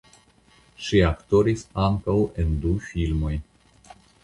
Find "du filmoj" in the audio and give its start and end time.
2.65-3.33